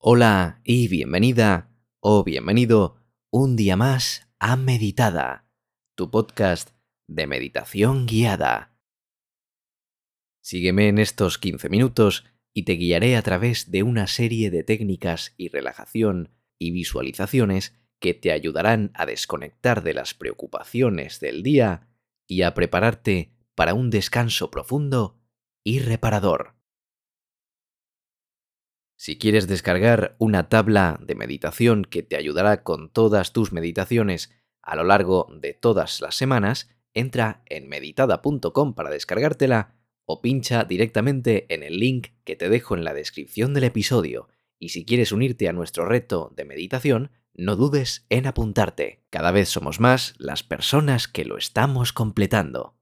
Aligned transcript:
Hola 0.00 0.60
y 0.62 0.86
bienvenida 0.86 1.72
o 1.98 2.22
bienvenido 2.22 3.02
un 3.32 3.56
día 3.56 3.76
más 3.76 4.30
a 4.38 4.54
Meditada, 4.54 5.50
tu 5.96 6.08
podcast 6.08 6.70
de 7.08 7.26
meditación 7.26 8.06
guiada. 8.06 8.78
Sígueme 10.40 10.86
en 10.86 10.98
estos 10.98 11.38
15 11.38 11.68
minutos 11.68 12.26
y 12.54 12.62
te 12.62 12.74
guiaré 12.74 13.16
a 13.16 13.22
través 13.22 13.72
de 13.72 13.82
una 13.82 14.06
serie 14.06 14.52
de 14.52 14.62
técnicas 14.62 15.34
y 15.36 15.48
relajación 15.48 16.30
y 16.60 16.70
visualizaciones 16.70 17.76
que 17.98 18.14
te 18.14 18.30
ayudarán 18.30 18.92
a 18.94 19.04
desconectar 19.04 19.82
de 19.82 19.94
las 19.94 20.14
preocupaciones 20.14 21.18
del 21.18 21.42
día 21.42 21.88
y 22.24 22.42
a 22.42 22.54
prepararte 22.54 23.32
para 23.56 23.74
un 23.74 23.90
descanso 23.90 24.52
profundo 24.52 25.18
y 25.64 25.80
reparador. 25.80 26.57
Si 29.00 29.16
quieres 29.16 29.46
descargar 29.46 30.16
una 30.18 30.48
tabla 30.48 30.98
de 31.00 31.14
meditación 31.14 31.84
que 31.84 32.02
te 32.02 32.16
ayudará 32.16 32.64
con 32.64 32.90
todas 32.90 33.32
tus 33.32 33.52
meditaciones 33.52 34.32
a 34.60 34.74
lo 34.74 34.82
largo 34.82 35.28
de 35.40 35.54
todas 35.54 36.00
las 36.00 36.16
semanas, 36.16 36.68
entra 36.94 37.44
en 37.46 37.68
meditada.com 37.68 38.74
para 38.74 38.90
descargártela 38.90 39.76
o 40.04 40.20
pincha 40.20 40.64
directamente 40.64 41.46
en 41.54 41.62
el 41.62 41.78
link 41.78 42.08
que 42.24 42.34
te 42.34 42.48
dejo 42.48 42.74
en 42.74 42.82
la 42.82 42.92
descripción 42.92 43.54
del 43.54 43.64
episodio. 43.64 44.28
Y 44.58 44.70
si 44.70 44.84
quieres 44.84 45.12
unirte 45.12 45.48
a 45.48 45.52
nuestro 45.52 45.86
reto 45.86 46.32
de 46.34 46.44
meditación, 46.44 47.12
no 47.34 47.54
dudes 47.54 48.04
en 48.08 48.26
apuntarte. 48.26 49.04
Cada 49.10 49.30
vez 49.30 49.48
somos 49.48 49.78
más 49.78 50.14
las 50.18 50.42
personas 50.42 51.06
que 51.06 51.24
lo 51.24 51.38
estamos 51.38 51.92
completando. 51.92 52.77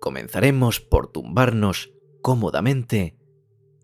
Comenzaremos 0.00 0.80
por 0.80 1.10
tumbarnos 1.12 1.92
cómodamente 2.22 3.18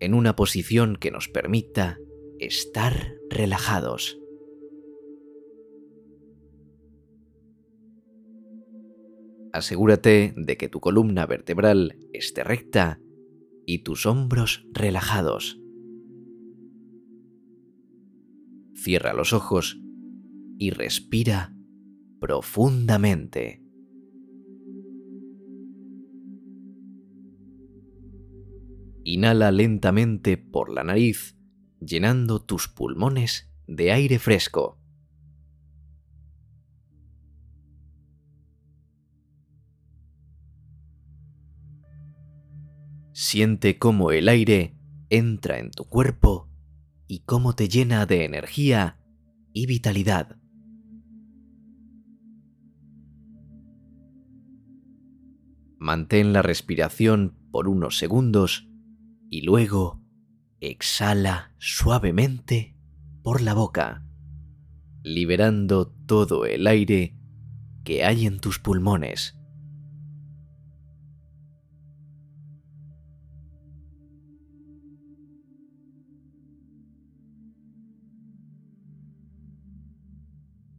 en 0.01 0.15
una 0.15 0.37
posición 0.37 0.97
que 0.97 1.11
nos 1.11 1.29
permita 1.29 1.98
estar 2.39 3.15
relajados. 3.31 4.19
Asegúrate 9.53 10.34
de 10.37 10.56
que 10.56 10.69
tu 10.69 10.81
columna 10.81 11.27
vertebral 11.27 11.97
esté 12.12 12.43
recta 12.43 13.01
y 13.67 13.84
tus 13.84 14.05
hombros 14.05 14.67
relajados. 14.73 15.61
Cierra 18.75 19.12
los 19.15 19.33
ojos 19.33 19.81
y 20.59 20.71
respira 20.71 21.55
profundamente. 22.19 23.64
Inhala 29.06 29.52
lentamente 29.52 30.38
por 30.38 30.72
la 30.72 30.83
nariz, 30.83 31.36
llenando 31.78 32.41
tus 32.41 32.69
pulmones 32.69 33.52
de 33.66 33.92
aire 33.92 34.19
fresco. 34.19 34.78
Siente 43.12 43.78
cómo 43.78 44.10
el 44.10 44.27
aire 44.27 44.75
entra 45.10 45.58
en 45.58 45.70
tu 45.70 45.84
cuerpo 45.84 46.48
y 47.06 47.20
cómo 47.20 47.55
te 47.55 47.69
llena 47.69 48.06
de 48.06 48.25
energía 48.25 48.98
y 49.52 49.66
vitalidad. 49.66 50.38
Mantén 55.78 56.32
la 56.32 56.41
respiración 56.41 57.36
por 57.52 57.69
unos 57.69 57.98
segundos 57.98 58.66
y 59.30 59.42
luego 59.42 60.00
exhala 60.61 61.55
suavemente 61.58 62.77
por 63.22 63.41
la 63.41 63.55
boca, 63.55 64.06
liberando 65.03 65.88
todo 66.06 66.47
el 66.47 66.66
aire 66.66 67.16
que 67.84 68.04
hay 68.04 68.26
en 68.26 68.38
tus 68.41 68.59
pulmones. 68.59 69.38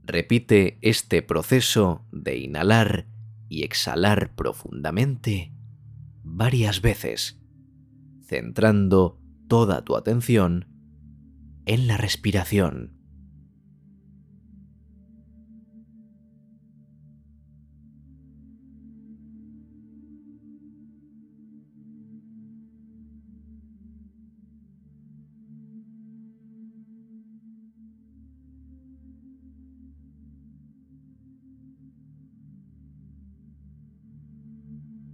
Repite 0.04 0.78
este 0.82 1.24
proceso 1.24 2.06
de 2.12 2.38
inhalar 2.38 3.08
y 3.50 3.64
exhalar 3.64 4.36
profundamente 4.36 5.52
varias 6.24 6.82
veces 6.82 7.42
centrando 8.26 9.20
toda 9.48 9.84
tu 9.84 9.96
atención 9.96 10.68
en 11.66 11.88
la 11.88 11.98
respiración. 11.98 12.94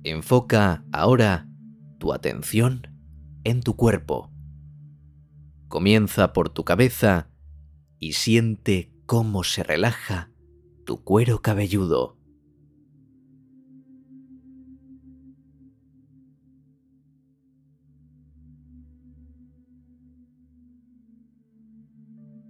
Enfoca 0.04 0.84
ahora 0.92 1.48
tu 2.00 2.12
atención 2.12 2.91
en 3.44 3.62
tu 3.62 3.76
cuerpo. 3.76 4.32
Comienza 5.68 6.34
por 6.34 6.50
tu 6.50 6.64
cabeza 6.64 7.30
y 8.00 8.14
siente 8.14 8.94
cómo 9.06 9.44
se 9.44 9.64
relaja 9.64 10.32
tu 10.86 11.04
cuero 11.04 11.42
cabelludo. 11.42 12.18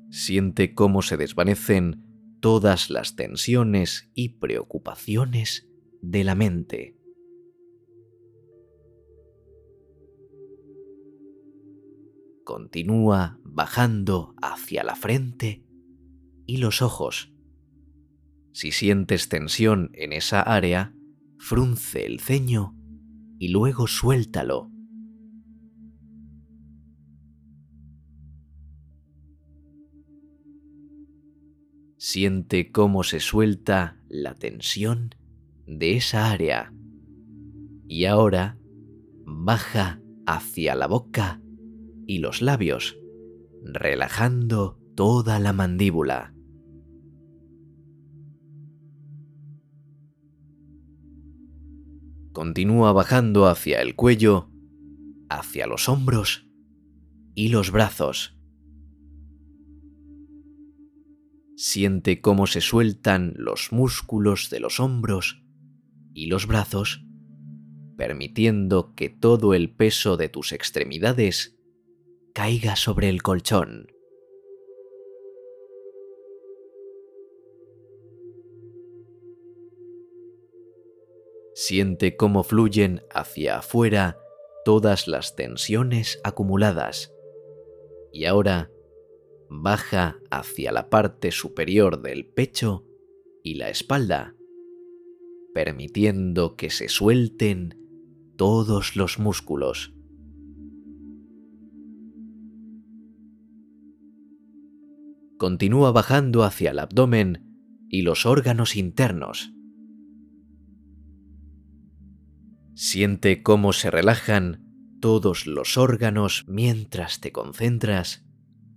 Siente 0.09 0.73
cómo 0.75 1.01
se 1.01 1.17
desvanecen 1.17 2.03
todas 2.41 2.89
las 2.89 3.15
tensiones 3.15 4.09
y 4.13 4.29
preocupaciones 4.39 5.67
de 6.01 6.23
la 6.23 6.35
mente. 6.35 7.00
Continúa 12.43 13.39
bajando 13.43 14.35
hacia 14.41 14.83
la 14.83 14.95
frente 14.95 15.63
y 16.45 16.57
los 16.57 16.81
ojos. 16.81 17.33
Si 18.53 18.71
sientes 18.71 19.29
tensión 19.29 19.91
en 19.93 20.13
esa 20.13 20.41
área, 20.41 20.93
frunce 21.37 22.05
el 22.05 22.19
ceño 22.19 22.75
y 23.39 23.49
luego 23.49 23.87
suéltalo. 23.87 24.69
Siente 31.97 32.71
cómo 32.71 33.03
se 33.03 33.19
suelta 33.19 34.01
la 34.09 34.35
tensión 34.35 35.15
de 35.65 35.95
esa 35.95 36.31
área. 36.31 36.73
Y 37.87 38.05
ahora 38.05 38.57
baja 39.25 40.01
hacia 40.25 40.75
la 40.75 40.87
boca 40.87 41.41
y 42.11 42.17
los 42.17 42.41
labios, 42.41 42.97
relajando 43.63 44.77
toda 44.95 45.39
la 45.39 45.53
mandíbula. 45.53 46.35
Continúa 52.33 52.91
bajando 52.91 53.47
hacia 53.47 53.81
el 53.81 53.95
cuello, 53.95 54.51
hacia 55.29 55.67
los 55.67 55.87
hombros 55.87 56.49
y 57.33 57.47
los 57.47 57.71
brazos. 57.71 58.37
Siente 61.55 62.19
cómo 62.19 62.45
se 62.45 62.59
sueltan 62.59 63.35
los 63.37 63.71
músculos 63.71 64.49
de 64.49 64.59
los 64.59 64.81
hombros 64.81 65.45
y 66.13 66.25
los 66.25 66.45
brazos, 66.45 67.05
permitiendo 67.95 68.95
que 68.95 69.07
todo 69.07 69.53
el 69.53 69.73
peso 69.73 70.17
de 70.17 70.27
tus 70.27 70.51
extremidades 70.51 71.57
caiga 72.33 72.75
sobre 72.75 73.09
el 73.09 73.21
colchón. 73.21 73.87
Siente 81.53 82.17
cómo 82.17 82.43
fluyen 82.43 83.01
hacia 83.11 83.59
afuera 83.59 84.17
todas 84.65 85.07
las 85.07 85.35
tensiones 85.35 86.19
acumuladas. 86.23 87.13
Y 88.11 88.25
ahora 88.25 88.71
baja 89.49 90.19
hacia 90.31 90.71
la 90.71 90.89
parte 90.89 91.31
superior 91.31 92.01
del 92.01 92.25
pecho 92.25 92.85
y 93.43 93.55
la 93.55 93.69
espalda, 93.69 94.35
permitiendo 95.53 96.55
que 96.55 96.69
se 96.69 96.87
suelten 96.87 97.77
todos 98.37 98.95
los 98.95 99.19
músculos. 99.19 99.93
Continúa 105.41 105.91
bajando 105.91 106.43
hacia 106.43 106.69
el 106.69 106.77
abdomen 106.77 107.87
y 107.89 108.03
los 108.03 108.27
órganos 108.27 108.75
internos. 108.75 109.51
Siente 112.75 113.41
cómo 113.41 113.73
se 113.73 113.89
relajan 113.89 114.63
todos 115.01 115.47
los 115.47 115.79
órganos 115.79 116.45
mientras 116.47 117.21
te 117.21 117.31
concentras 117.31 118.23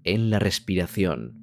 en 0.05 0.31
la 0.31 0.39
respiración. 0.39 1.35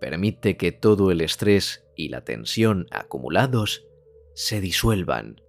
Permite 0.00 0.56
que 0.56 0.70
todo 0.70 1.10
el 1.10 1.22
estrés 1.22 1.84
y 1.96 2.10
la 2.10 2.22
tensión 2.22 2.86
acumulados 2.92 3.84
se 4.36 4.60
disuelvan. 4.60 5.43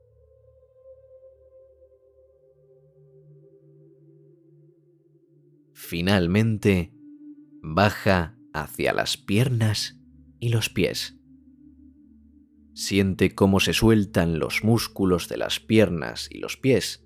Finalmente, 5.87 6.91
baja 7.61 8.39
hacia 8.53 8.91
las 8.91 9.17
piernas 9.17 10.01
y 10.39 10.49
los 10.49 10.71
pies. 10.71 11.19
Siente 12.73 13.35
cómo 13.35 13.59
se 13.59 13.73
sueltan 13.73 14.39
los 14.39 14.63
músculos 14.63 15.29
de 15.29 15.37
las 15.37 15.59
piernas 15.59 16.27
y 16.31 16.39
los 16.39 16.57
pies, 16.57 17.05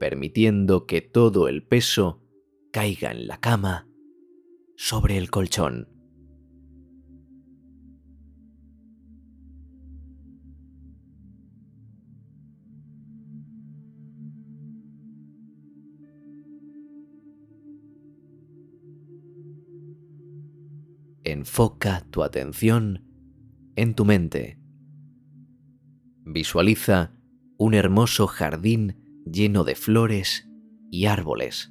permitiendo 0.00 0.86
que 0.86 1.02
todo 1.02 1.46
el 1.46 1.62
peso 1.62 2.22
caiga 2.72 3.10
en 3.10 3.26
la 3.26 3.38
cama 3.38 3.86
sobre 4.78 5.18
el 5.18 5.30
colchón. 5.30 5.93
Enfoca 21.24 22.04
tu 22.10 22.22
atención 22.22 23.04
en 23.76 23.94
tu 23.94 24.04
mente 24.04 24.64
Visualiza 26.26 27.12
un 27.58 27.74
hermoso 27.74 28.26
jardín 28.26 29.22
lleno 29.30 29.62
de 29.62 29.74
flores 29.74 30.48
y 30.90 31.04
árboles. 31.04 31.70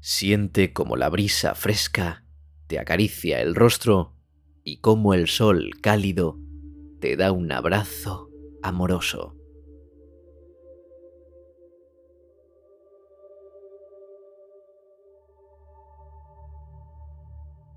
Siente 0.00 0.72
como 0.72 0.96
la 0.96 1.08
brisa 1.08 1.56
fresca 1.56 2.24
te 2.68 2.78
acaricia 2.78 3.40
el 3.40 3.56
rostro 3.56 4.16
y 4.62 4.80
como 4.80 5.12
el 5.12 5.26
sol 5.26 5.70
cálido 5.80 6.38
te 7.00 7.16
da 7.16 7.32
un 7.32 7.50
abrazo 7.50 8.30
amoroso. 8.62 9.41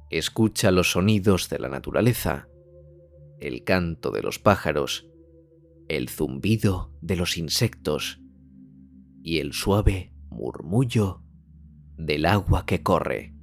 Escucha 0.09 0.71
los 0.71 0.91
sonidos 0.91 1.49
de 1.49 1.59
la 1.59 1.69
naturaleza, 1.69 2.47
el 3.39 3.63
canto 3.63 4.11
de 4.11 4.21
los 4.21 4.39
pájaros, 4.39 5.07
el 5.87 6.09
zumbido 6.09 6.91
de 7.01 7.15
los 7.15 7.37
insectos 7.37 8.19
y 9.23 9.39
el 9.39 9.53
suave 9.53 10.13
murmullo 10.29 11.21
del 11.97 12.25
agua 12.25 12.65
que 12.65 12.83
corre. 12.83 13.34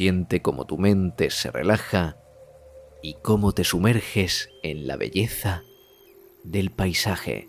Siente 0.00 0.40
cómo 0.40 0.64
tu 0.64 0.78
mente 0.78 1.28
se 1.28 1.50
relaja 1.50 2.16
y 3.02 3.16
cómo 3.20 3.52
te 3.52 3.64
sumerges 3.64 4.48
en 4.62 4.86
la 4.86 4.96
belleza 4.96 5.62
del 6.42 6.70
paisaje. 6.70 7.48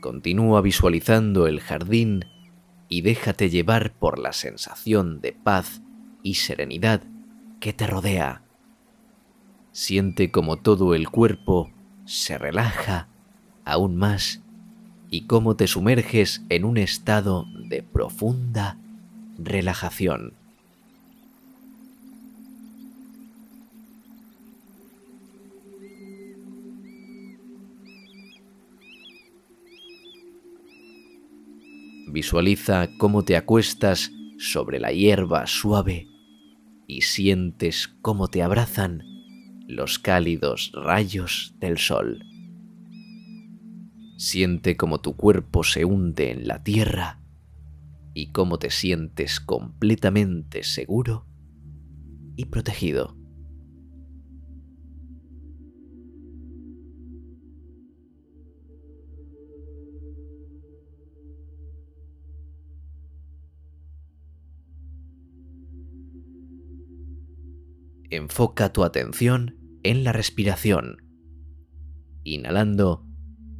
Continúa 0.00 0.60
visualizando 0.60 1.48
el 1.48 1.58
jardín 1.58 2.26
y 2.92 3.00
déjate 3.00 3.48
llevar 3.48 3.94
por 3.94 4.18
la 4.18 4.34
sensación 4.34 5.22
de 5.22 5.32
paz 5.32 5.80
y 6.22 6.34
serenidad 6.34 7.02
que 7.58 7.72
te 7.72 7.86
rodea. 7.86 8.42
Siente 9.70 10.30
como 10.30 10.58
todo 10.58 10.94
el 10.94 11.08
cuerpo 11.08 11.72
se 12.04 12.36
relaja 12.36 13.08
aún 13.64 13.96
más 13.96 14.42
y 15.08 15.22
cómo 15.22 15.56
te 15.56 15.68
sumerges 15.68 16.44
en 16.50 16.66
un 16.66 16.76
estado 16.76 17.46
de 17.66 17.82
profunda 17.82 18.76
relajación. 19.38 20.34
Visualiza 32.12 32.90
cómo 32.98 33.24
te 33.24 33.38
acuestas 33.38 34.12
sobre 34.36 34.78
la 34.78 34.92
hierba 34.92 35.46
suave 35.46 36.08
y 36.86 37.00
sientes 37.00 37.88
cómo 38.02 38.28
te 38.28 38.42
abrazan 38.42 39.02
los 39.66 39.98
cálidos 39.98 40.72
rayos 40.74 41.54
del 41.58 41.78
sol. 41.78 42.22
Siente 44.18 44.76
cómo 44.76 45.00
tu 45.00 45.16
cuerpo 45.16 45.64
se 45.64 45.86
hunde 45.86 46.30
en 46.30 46.46
la 46.46 46.62
tierra 46.62 47.22
y 48.12 48.30
cómo 48.30 48.58
te 48.58 48.68
sientes 48.68 49.40
completamente 49.40 50.64
seguro 50.64 51.26
y 52.36 52.44
protegido. 52.44 53.21
Enfoca 68.16 68.72
tu 68.72 68.84
atención 68.84 69.56
en 69.82 70.04
la 70.04 70.12
respiración. 70.12 70.98
Inhalando, 72.24 73.06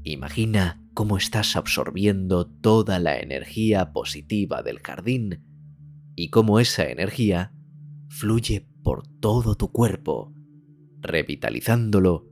imagina 0.04 0.84
cómo 0.92 1.16
estás 1.16 1.56
absorbiendo 1.56 2.46
toda 2.46 2.98
la 2.98 3.18
energía 3.18 3.92
positiva 3.92 4.62
del 4.62 4.80
jardín 4.80 5.42
y 6.14 6.28
cómo 6.28 6.60
esa 6.60 6.84
energía 6.88 7.54
fluye 8.08 8.68
por 8.82 9.06
todo 9.20 9.54
tu 9.54 9.72
cuerpo, 9.72 10.34
revitalizándolo 11.00 12.28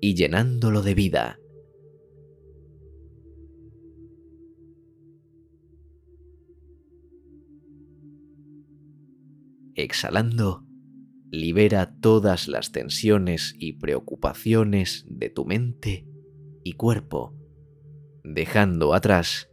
y 0.00 0.14
llenándolo 0.14 0.82
de 0.82 0.94
vida. 0.94 1.38
Exhalando, 9.74 10.66
libera 11.32 11.94
todas 11.98 12.46
las 12.46 12.72
tensiones 12.72 13.56
y 13.58 13.72
preocupaciones 13.72 15.06
de 15.08 15.30
tu 15.30 15.46
mente 15.46 16.06
y 16.62 16.74
cuerpo, 16.74 17.34
dejando 18.22 18.92
atrás 18.92 19.50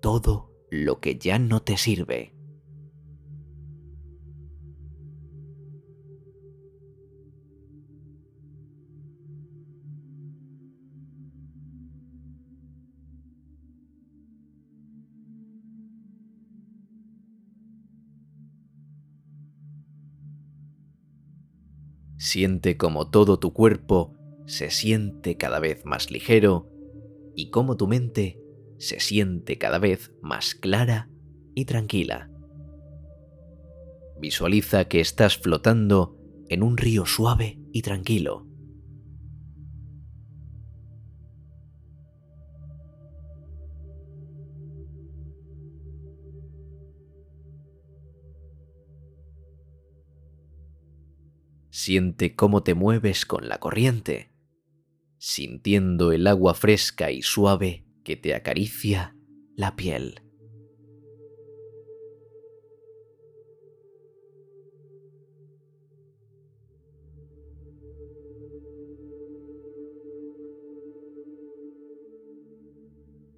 todo 0.00 0.54
lo 0.70 1.00
que 1.00 1.18
ya 1.18 1.40
no 1.40 1.62
te 1.62 1.76
sirve. 1.76 2.32
Siente 22.20 22.76
como 22.76 23.08
todo 23.08 23.38
tu 23.38 23.54
cuerpo 23.54 24.14
se 24.44 24.68
siente 24.68 25.38
cada 25.38 25.58
vez 25.58 25.86
más 25.86 26.10
ligero 26.10 26.68
y 27.34 27.48
cómo 27.48 27.78
tu 27.78 27.86
mente 27.88 28.38
se 28.76 29.00
siente 29.00 29.56
cada 29.56 29.78
vez 29.78 30.12
más 30.20 30.54
clara 30.54 31.08
y 31.54 31.64
tranquila. 31.64 32.30
Visualiza 34.20 34.84
que 34.84 35.00
estás 35.00 35.38
flotando 35.38 36.18
en 36.50 36.62
un 36.62 36.76
río 36.76 37.06
suave 37.06 37.58
y 37.72 37.80
tranquilo. 37.80 38.46
Siente 51.82 52.36
cómo 52.36 52.62
te 52.62 52.74
mueves 52.74 53.24
con 53.24 53.48
la 53.48 53.58
corriente, 53.58 54.34
sintiendo 55.16 56.12
el 56.12 56.26
agua 56.26 56.52
fresca 56.52 57.10
y 57.10 57.22
suave 57.22 57.86
que 58.04 58.16
te 58.16 58.34
acaricia 58.34 59.16
la 59.56 59.76
piel. 59.76 60.20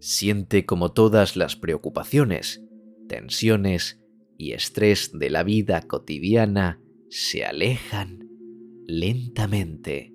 Siente 0.00 0.66
como 0.66 0.90
todas 0.90 1.36
las 1.36 1.54
preocupaciones, 1.54 2.60
tensiones 3.06 4.02
y 4.36 4.50
estrés 4.50 5.16
de 5.16 5.30
la 5.30 5.44
vida 5.44 5.80
cotidiana 5.82 6.82
se 7.08 7.44
alejan 7.44 8.31
lentamente, 8.86 10.14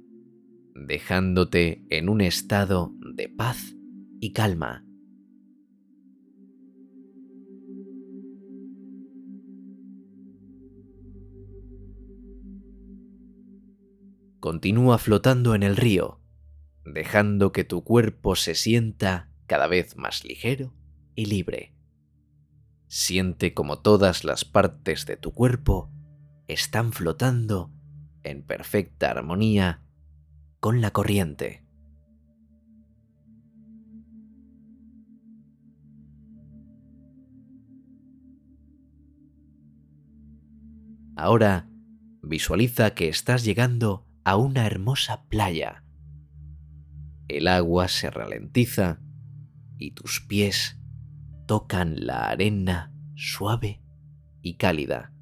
dejándote 0.76 1.86
en 1.90 2.10
un 2.10 2.22
estado 2.22 2.94
de 3.16 3.30
paz 3.30 3.76
y 4.20 4.34
calma. 4.34 4.84
Continúa 14.40 14.98
flotando 14.98 15.56
en 15.56 15.64
el 15.64 15.76
río, 15.76 16.22
dejando 16.86 17.52
que 17.52 17.64
tu 17.64 17.84
cuerpo 17.84 18.36
se 18.36 18.56
sienta 18.56 19.32
cada 19.46 19.68
vez 19.68 19.98
más 19.98 20.24
ligero 20.24 20.74
y 21.16 21.26
libre. 21.26 21.74
Siente 22.88 23.54
como 23.54 23.80
todas 23.80 24.24
las 24.24 24.46
partes 24.46 25.06
de 25.06 25.18
tu 25.18 25.34
cuerpo 25.34 25.92
están 26.48 26.94
flotando 26.94 27.72
en 28.30 28.44
perfecta 28.44 29.12
armonía 29.12 29.82
con 30.60 30.82
la 30.82 30.92
corriente. 30.92 31.64
Ahora 41.16 41.68
visualiza 42.22 42.94
que 42.94 43.10
estás 43.10 43.44
llegando 43.44 44.06
a 44.24 44.36
una 44.36 44.68
hermosa 44.68 45.24
playa. 45.30 45.84
El 47.28 47.48
agua 47.48 47.88
se 47.88 48.12
ralentiza 48.12 49.02
y 49.78 49.92
tus 49.92 50.22
pies 50.22 50.80
tocan 51.48 52.06
la 52.06 52.30
arena 52.30 52.94
suave 53.16 53.82
y 54.42 54.56
cálida. 54.56 55.17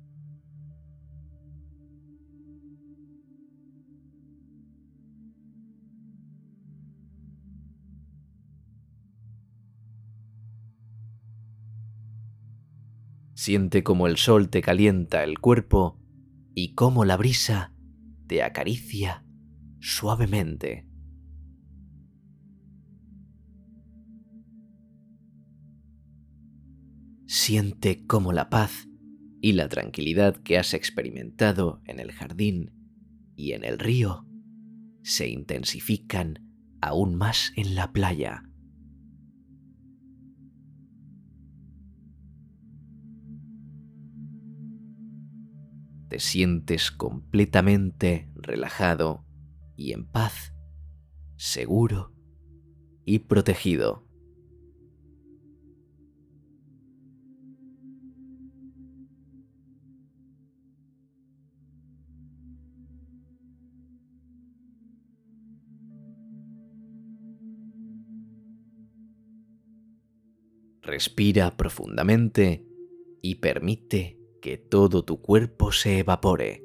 Siente 13.35 13.83
como 13.83 14.07
el 14.07 14.15
sol 14.15 14.49
te 14.49 14.61
calienta 14.61 15.25
el 15.25 15.39
cuerpo 15.39 15.99
y 16.53 16.73
cómo 16.73 17.03
la 17.03 17.17
brisa 17.17 17.73
te 18.27 18.41
acaricia 18.41 19.25
suavemente. 19.81 20.87
Siente 27.27 28.05
cómo 28.07 28.31
la 28.31 28.49
paz 28.49 28.87
y 29.41 29.51
la 29.51 29.67
tranquilidad 29.67 30.37
que 30.37 30.57
has 30.57 30.73
experimentado 30.73 31.81
en 31.83 31.99
el 31.99 32.13
jardín 32.13 32.71
y 33.35 33.51
en 33.51 33.65
el 33.65 33.79
río 33.79 34.25
se 35.03 35.27
intensifican 35.27 36.39
aún 36.79 37.15
más 37.15 37.51
en 37.57 37.75
la 37.75 37.91
playa. 37.91 38.43
Te 46.15 46.21
sientes 46.21 46.91
completamente 46.91 48.31
relajado 48.35 49.25
y 49.75 49.91
en 49.91 50.05
paz, 50.05 50.53
seguro 51.35 52.13
y 53.03 53.19
protegido. 53.19 54.07
Respira 70.81 71.57
profundamente 71.57 72.65
y 73.21 73.35
permite 73.35 74.14
que 74.45 74.59
todo 74.59 75.03
tu 75.03 75.23
cuerpo 75.23 75.71
se 75.71 75.97
evapore. 75.97 76.63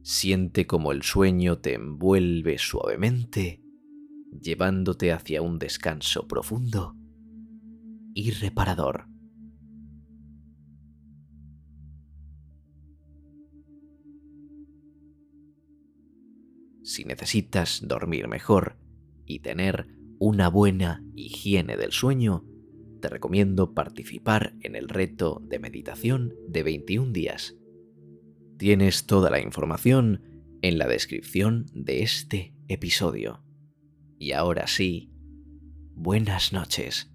Siente 0.00 0.68
como 0.68 0.92
el 0.92 1.02
sueño 1.02 1.58
te 1.58 1.74
envuelve 1.74 2.58
suavemente, 2.58 3.64
llevándote 4.30 5.10
hacia 5.10 5.42
un 5.42 5.58
descanso 5.58 6.28
profundo 6.28 6.94
y 8.14 8.30
reparador. 8.30 9.08
Si 16.84 17.04
necesitas 17.04 17.80
dormir 17.84 18.28
mejor 18.28 18.78
y 19.26 19.40
tener 19.40 20.01
una 20.24 20.48
buena 20.48 21.02
higiene 21.16 21.76
del 21.76 21.90
sueño, 21.90 22.44
te 23.00 23.08
recomiendo 23.08 23.74
participar 23.74 24.54
en 24.60 24.76
el 24.76 24.88
reto 24.88 25.42
de 25.48 25.58
meditación 25.58 26.36
de 26.46 26.62
21 26.62 27.10
días. 27.10 27.56
Tienes 28.56 29.06
toda 29.06 29.30
la 29.30 29.40
información 29.40 30.22
en 30.62 30.78
la 30.78 30.86
descripción 30.86 31.66
de 31.74 32.04
este 32.04 32.54
episodio. 32.68 33.42
Y 34.16 34.30
ahora 34.30 34.68
sí, 34.68 35.10
buenas 35.96 36.52
noches. 36.52 37.11